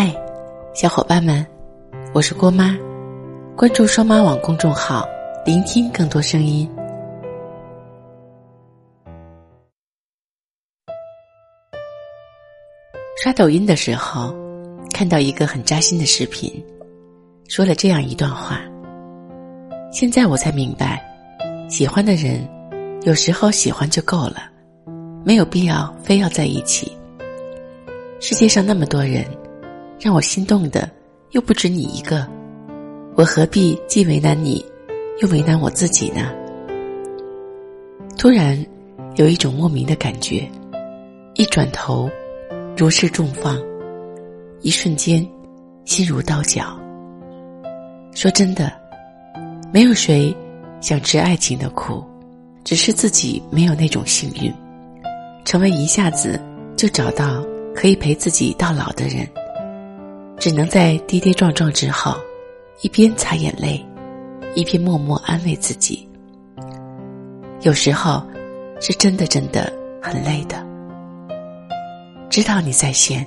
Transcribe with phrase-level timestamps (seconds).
[0.00, 0.14] 嗨，
[0.74, 1.44] 小伙伴们，
[2.14, 2.78] 我是郭妈，
[3.56, 5.04] 关注双妈网公众号，
[5.44, 6.70] 聆听更多声音。
[13.20, 14.32] 刷抖音的时候，
[14.94, 16.64] 看到一个很扎心的视频，
[17.48, 18.60] 说了这样一段话。
[19.90, 21.04] 现在我才明白，
[21.68, 22.48] 喜欢的人，
[23.02, 24.48] 有时候喜欢就够了，
[25.24, 26.96] 没有必要非要在一起。
[28.20, 29.24] 世界上那么多人。
[30.00, 30.88] 让我心动的
[31.32, 32.26] 又不止你一个，
[33.16, 34.64] 我何必既为难你，
[35.20, 36.32] 又为难我自己呢？
[38.16, 38.64] 突然
[39.16, 40.48] 有一种莫名的感觉，
[41.34, 42.08] 一转头，
[42.76, 43.58] 如释重放，
[44.60, 45.26] 一瞬间，
[45.84, 46.78] 心如刀绞。
[48.14, 48.72] 说真的，
[49.72, 50.34] 没有谁
[50.80, 52.04] 想吃爱情的苦，
[52.62, 54.52] 只是自己没有那种幸运，
[55.44, 56.40] 成为一下子
[56.76, 59.28] 就找到可以陪自己到老的人。
[60.38, 62.16] 只能在跌跌撞撞之后，
[62.80, 63.84] 一边擦眼泪，
[64.54, 66.08] 一边默默安慰自己。
[67.62, 68.22] 有时候，
[68.80, 70.64] 是真的真的很累的。
[72.30, 73.26] 知道你在线，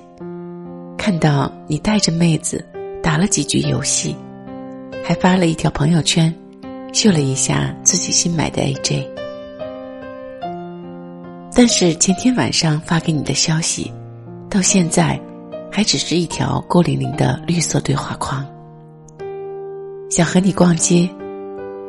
[0.98, 2.66] 看到你带着妹子
[3.04, 4.16] 打了几局游戏，
[5.04, 6.34] 还发了一条朋友圈，
[6.94, 9.06] 秀了一下自己新买的 AJ。
[11.54, 13.92] 但是前天晚上发给你的消息，
[14.50, 15.20] 到现在。
[15.72, 18.46] 还只是一条孤零零的绿色对话框。
[20.10, 21.10] 想和你逛街，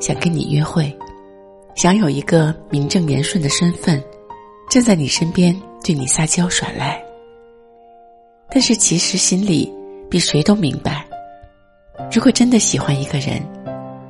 [0.00, 0.96] 想跟你约会，
[1.74, 4.00] 想有一个名正言顺的身份，
[4.70, 7.02] 站在你身边对你撒娇耍赖。
[8.48, 9.72] 但是其实心里
[10.08, 11.04] 比谁都明白，
[12.12, 13.42] 如果真的喜欢一个人，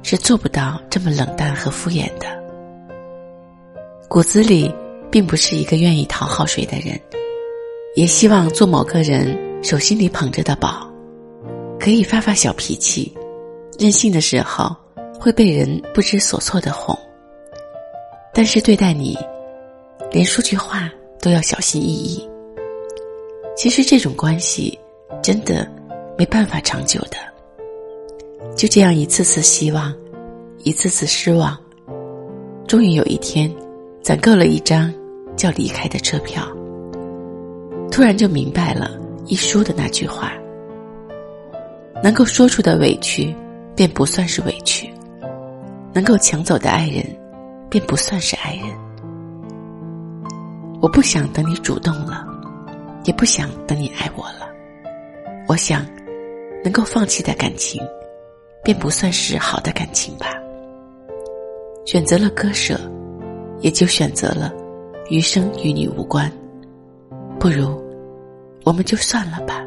[0.03, 2.27] 是做不到这么冷淡和敷衍的。
[4.09, 4.70] 骨子里
[5.11, 7.01] 并不是一个愿意讨好谁的人，
[7.97, 9.52] 也希望做某个人。
[9.63, 10.91] 手心里捧着的宝，
[11.79, 13.17] 可以发发小脾气，
[13.79, 14.75] 任性的时候
[15.21, 16.98] 会被人不知所措的哄。
[18.35, 19.17] 但是对待你，
[20.11, 22.29] 连说句话都要小心翼翼。
[23.57, 24.77] 其实这种关系
[25.23, 25.70] 真的
[26.19, 27.17] 没办法长久的。
[28.57, 29.95] 就这样一次次希望，
[30.65, 31.57] 一次次失望，
[32.67, 33.55] 终于有一天，
[34.03, 34.92] 攒够了一张
[35.36, 36.42] 叫离开的车票，
[37.92, 38.98] 突然就明白了。
[39.27, 40.33] 一书的那句话，
[42.03, 43.35] 能够说出的委屈，
[43.77, 44.89] 便不算是委屈；
[45.93, 47.05] 能够抢走的爱人，
[47.71, 48.65] 便不算是爱人。
[50.81, 52.27] 我不想等你主动了，
[53.05, 54.49] 也不想等你爱我了。
[55.47, 55.87] 我想，
[56.65, 57.81] 能够放弃的感情，
[58.65, 60.27] 便不算是好的感情吧。
[61.85, 62.79] 选择了割舍，
[63.61, 64.53] 也就选择了
[65.09, 66.31] 余生与你无关。
[67.39, 67.82] 不如。
[68.64, 69.67] 我们就算了吧，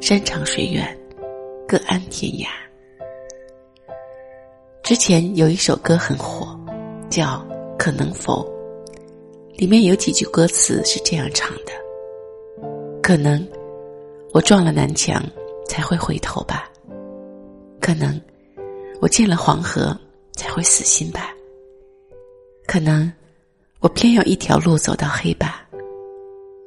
[0.00, 0.98] 山长水远，
[1.68, 2.46] 各安天涯。
[4.82, 6.58] 之前有一首歌很火，
[7.10, 7.46] 叫
[7.76, 8.42] 《可能否》，
[9.58, 11.72] 里面有几句歌词是这样唱的
[13.02, 13.46] ：“可能
[14.32, 15.22] 我撞了南墙
[15.68, 16.70] 才会回头吧，
[17.80, 18.18] 可能
[19.00, 19.94] 我见了黄河
[20.32, 21.34] 才会死心吧，
[22.66, 23.12] 可能
[23.80, 25.68] 我偏要一条路走到黑吧，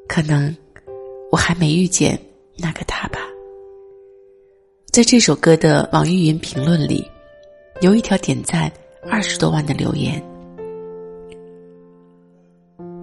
[0.08, 0.56] 可能。”
[1.32, 2.20] 我还没遇见
[2.58, 3.20] 那个他吧。
[4.92, 7.06] 在这首歌的网易云评论里，
[7.82, 8.72] 有一条点赞
[9.10, 10.24] 二十多万的留言。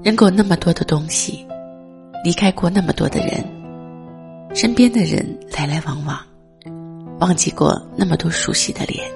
[0.02, 1.46] 人过那么多的东西，
[2.24, 3.44] 离开过那么多的人，
[4.54, 5.24] 身边的人
[5.56, 6.18] 来来往往，
[7.20, 9.08] 忘记过那么多熟悉的脸，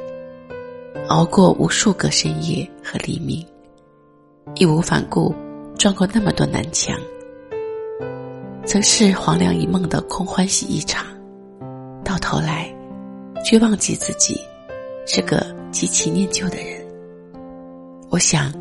[1.09, 3.45] 熬过无数个深夜和黎明，
[4.55, 5.35] 义无反顾
[5.77, 6.97] 撞过那么多南墙。
[8.69, 11.06] 曾是黄粱一梦的空欢喜一场，
[12.05, 12.71] 到头来，
[13.43, 14.39] 却忘记自己
[15.06, 16.87] 是个极其念旧的人。
[18.11, 18.53] 我想，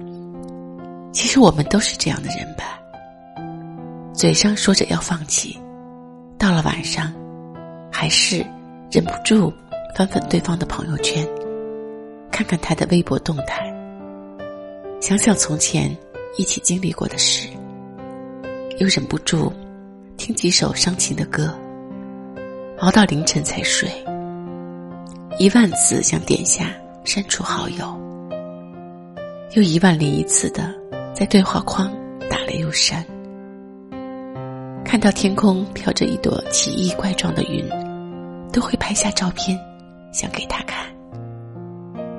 [1.12, 2.80] 其实我们都是这样的人吧。
[4.14, 5.60] 嘴上说着要放弃，
[6.40, 7.14] 到了晚上，
[7.92, 8.38] 还是
[8.90, 9.52] 忍不住
[9.94, 11.28] 翻翻对方的朋友圈，
[12.32, 13.70] 看看他的微博动态，
[15.02, 15.94] 想想从前
[16.38, 17.50] 一起经历过的事，
[18.80, 19.52] 又忍不住。
[20.18, 21.54] 听几首伤情的歌，
[22.80, 23.88] 熬到凌晨才睡。
[25.38, 26.72] 一万次想点下
[27.06, 27.86] 删除好友，
[29.54, 30.74] 又一万零一次的
[31.14, 31.90] 在对话框
[32.28, 33.06] 打了又删。
[34.84, 37.64] 看到天空飘着一朵奇异怪状的云，
[38.52, 39.58] 都会拍下照片，
[40.12, 40.88] 想给他看。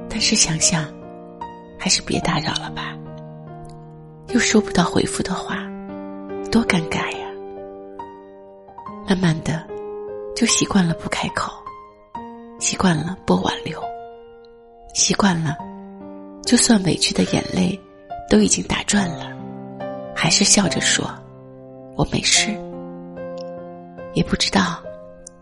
[0.09, 0.87] 但是想想，
[1.79, 2.97] 还是别打扰了吧。
[4.29, 5.67] 又收不到回复的话，
[6.53, 7.28] 多尴尬呀。
[9.09, 9.67] 慢慢的，
[10.37, 11.51] 就习惯了不开口，
[12.61, 13.83] 习惯了不挽留，
[14.93, 15.57] 习惯了，
[16.45, 17.81] 就算委屈的眼泪
[18.29, 19.35] 都已经打转了，
[20.15, 21.11] 还是笑着说
[21.97, 22.55] ：“我没事。”
[24.13, 24.79] 也不知道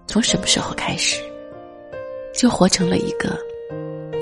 [0.07, 1.21] 从什么时候开始，
[2.33, 3.37] 就活成了一个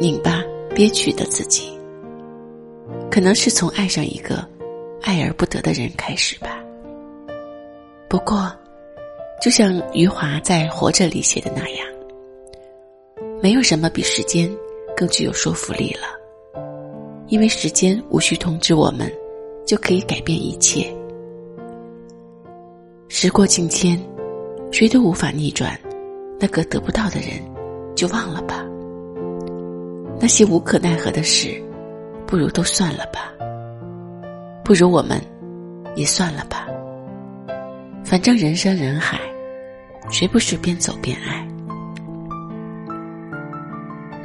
[0.00, 0.42] 拧巴
[0.74, 1.78] 憋屈的自己。
[3.10, 4.42] 可能是从爱上一个
[5.02, 6.58] 爱而不得的人开始吧。
[8.08, 8.50] 不过，
[9.44, 11.86] 就像余华在《活着》里写的那样，
[13.42, 14.50] 没有什么比时间
[14.96, 16.60] 更具有说服力了，
[17.26, 19.12] 因为时间无需通知我们，
[19.66, 20.90] 就可以改变一切。
[23.10, 24.02] 时过境迁，
[24.72, 25.78] 谁都无法逆转，
[26.40, 27.32] 那个得不到的人，
[27.94, 28.64] 就忘了吧。
[30.18, 31.62] 那些无可奈何的事。
[32.26, 33.30] 不如都算了吧，
[34.64, 35.20] 不如我们
[35.96, 36.66] 也算了吧。
[38.02, 39.20] 反正人山人海，
[40.10, 41.46] 谁不是边走边爱？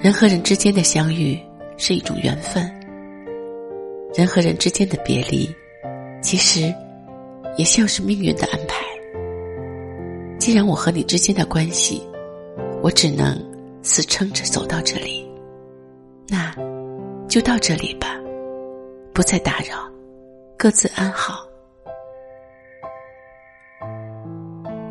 [0.02, 1.40] 人和人之间的相遇
[1.78, 2.64] 是一种缘分，
[4.14, 5.50] 人和人之间的别离，
[6.22, 6.74] 其实
[7.58, 8.86] 也像是命运的安排。
[10.40, 12.02] 既然我和你之间的关系，
[12.82, 13.38] 我只能
[13.82, 15.30] 死撑着走到这里，
[16.28, 16.54] 那。
[17.28, 18.20] 就到这里吧，
[19.14, 19.88] 不再打扰，
[20.58, 21.48] 各自安好。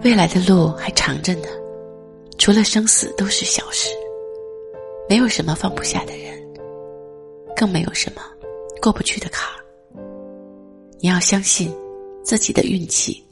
[0.05, 1.49] 未来的路还长着呢，
[2.39, 3.91] 除了生死都是小事，
[5.09, 6.41] 没有什么放不下的人，
[7.56, 8.23] 更没有什么
[8.81, 9.65] 过不去的坎儿。
[11.00, 11.75] 你要相信
[12.23, 13.23] 自己的运气，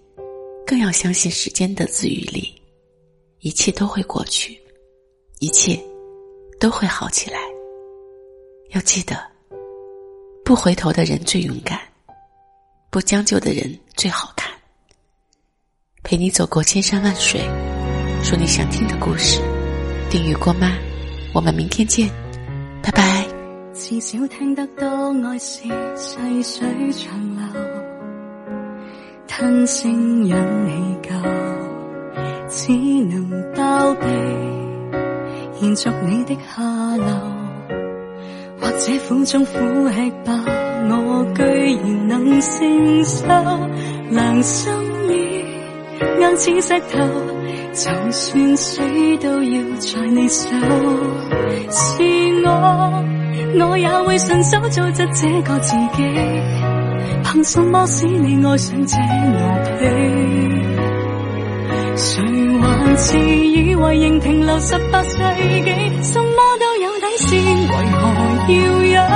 [0.67, 2.53] 更要相信时间的自愈力，
[3.41, 4.61] 一切都会过去，
[5.39, 5.81] 一切
[6.59, 7.39] 都会好起来。
[8.71, 9.17] 要记得，
[10.45, 11.81] 不回头的人最勇敢，
[12.91, 14.46] 不将就的人最好看。
[16.08, 17.41] 陪你走过千山万水，
[18.23, 19.41] 说你想听的故事。
[20.08, 20.70] 订阅过吗，
[21.35, 22.08] 我们明天见，
[22.81, 23.26] 拜拜。
[23.75, 24.87] 至少听得多
[25.26, 25.64] 爱是
[25.97, 27.61] 细水长流，
[29.26, 31.17] 吞声忍气够，
[32.49, 32.73] 只
[33.06, 34.06] 能包庇，
[35.61, 37.06] 延续你的下流。
[38.61, 39.52] 或者苦中苦
[39.91, 40.32] 吃饱，
[40.88, 43.26] 我居然能承受。
[44.09, 44.73] 良心
[46.37, 46.99] 已硬似石头，
[47.73, 48.83] 就算死
[49.23, 50.50] 都要在你手。
[51.71, 52.03] 是
[52.44, 52.49] 我，
[53.59, 56.05] 我也会顺手做着这个自己。
[57.25, 59.38] 凭什么使你爱上这奴
[59.79, 59.83] 婢？
[61.97, 62.23] 谁
[62.61, 66.03] 还自以为仍停留十八世纪？
[66.03, 68.03] 什么都有底线，为何
[68.53, 69.06] 要忍？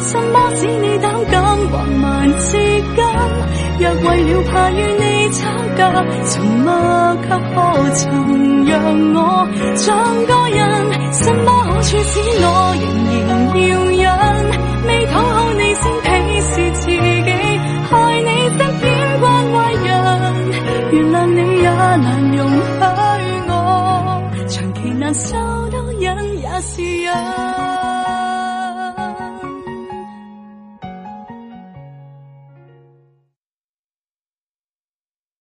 [0.00, 3.04] 什么使你胆敢横蛮至今？
[3.78, 5.40] 若为了怕与你吵
[5.76, 5.80] 架，
[6.26, 6.68] 沉默
[7.22, 7.56] 却可
[7.94, 8.00] 曾
[8.64, 8.72] 让
[9.14, 9.18] 我
[9.76, 9.86] 像
[10.26, 10.60] 个人？
[11.12, 12.46] 什么好处使我
[12.80, 13.20] 仍然
[13.58, 14.14] 要忍？
[14.86, 16.06] 未讨好你先鄙
[16.40, 16.50] 视
[16.80, 16.96] 自己，
[17.88, 17.90] 害
[18.20, 18.88] 你饰演
[19.20, 19.90] 惯坏人，
[20.90, 22.06] 原谅你也难
[22.36, 22.60] 容许
[23.48, 23.50] 我，
[24.48, 25.36] 长期难受
[25.70, 26.04] 都忍
[26.40, 27.08] 也是忍。